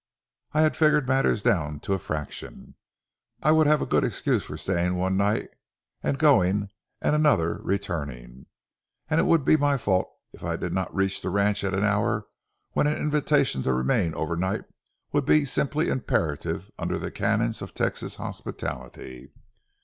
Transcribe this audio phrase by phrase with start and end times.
[0.53, 2.73] I had figured matters down to a fraction;
[3.43, 5.49] I would have a good excuse for staying one night
[6.17, 6.69] going
[7.01, 8.47] and another returning.
[9.11, 11.83] And it would be my fault if I did not reach the ranch at an
[11.83, 12.25] hour
[12.71, 14.63] when an invitation to remain over night
[15.11, 19.29] would be simply imperative under the canons of Texas hospitality.